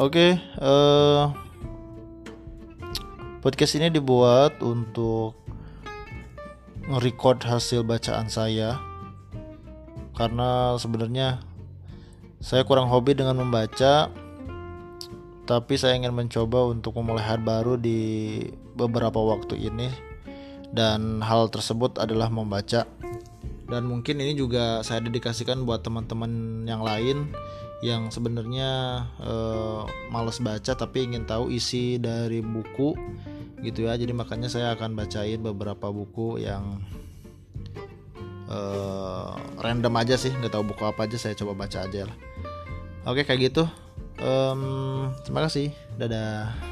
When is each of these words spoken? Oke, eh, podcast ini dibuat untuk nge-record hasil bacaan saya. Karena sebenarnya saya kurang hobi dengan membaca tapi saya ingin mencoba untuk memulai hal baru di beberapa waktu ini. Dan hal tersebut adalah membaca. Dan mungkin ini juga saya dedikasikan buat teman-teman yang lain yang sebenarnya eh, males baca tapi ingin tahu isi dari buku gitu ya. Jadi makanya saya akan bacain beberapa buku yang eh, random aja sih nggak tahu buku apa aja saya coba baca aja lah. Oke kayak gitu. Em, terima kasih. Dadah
Oke, 0.00 0.32
eh, 0.40 1.24
podcast 3.44 3.76
ini 3.76 3.92
dibuat 3.92 4.56
untuk 4.64 5.36
nge-record 6.88 7.44
hasil 7.44 7.84
bacaan 7.84 8.32
saya. 8.32 8.80
Karena 10.16 10.72
sebenarnya 10.80 11.44
saya 12.40 12.64
kurang 12.64 12.88
hobi 12.88 13.12
dengan 13.12 13.44
membaca 13.44 14.08
tapi 15.44 15.76
saya 15.76 16.00
ingin 16.00 16.16
mencoba 16.16 16.72
untuk 16.72 16.96
memulai 16.96 17.36
hal 17.36 17.44
baru 17.44 17.76
di 17.76 18.40
beberapa 18.80 19.20
waktu 19.20 19.68
ini. 19.68 19.92
Dan 20.72 21.20
hal 21.20 21.52
tersebut 21.52 22.00
adalah 22.00 22.32
membaca. 22.32 22.88
Dan 23.68 23.84
mungkin 23.84 24.16
ini 24.16 24.32
juga 24.32 24.80
saya 24.80 25.04
dedikasikan 25.04 25.68
buat 25.68 25.84
teman-teman 25.84 26.64
yang 26.64 26.80
lain 26.80 27.36
yang 27.80 28.12
sebenarnya 28.12 29.04
eh, 29.20 29.82
males 30.12 30.38
baca 30.40 30.72
tapi 30.76 31.08
ingin 31.08 31.24
tahu 31.24 31.48
isi 31.48 31.96
dari 31.96 32.44
buku 32.44 32.92
gitu 33.64 33.88
ya. 33.88 33.96
Jadi 33.96 34.12
makanya 34.12 34.48
saya 34.52 34.76
akan 34.76 34.96
bacain 34.96 35.40
beberapa 35.40 35.88
buku 35.88 36.44
yang 36.44 36.84
eh, 38.48 39.32
random 39.60 39.94
aja 39.96 40.20
sih 40.20 40.32
nggak 40.32 40.52
tahu 40.52 40.72
buku 40.76 40.82
apa 40.84 41.08
aja 41.08 41.16
saya 41.16 41.34
coba 41.36 41.66
baca 41.66 41.88
aja 41.88 42.04
lah. 42.08 42.16
Oke 43.08 43.24
kayak 43.24 43.52
gitu. 43.52 43.64
Em, 44.20 44.60
terima 45.24 45.48
kasih. 45.48 45.72
Dadah 45.96 46.69